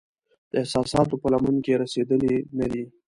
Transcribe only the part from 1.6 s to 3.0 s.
کې رسیدلې نه دی